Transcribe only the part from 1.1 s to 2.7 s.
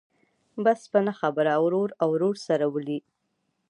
خبره ورور او ورور سره